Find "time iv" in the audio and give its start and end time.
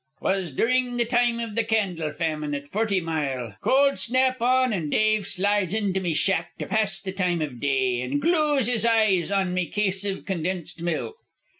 1.05-1.53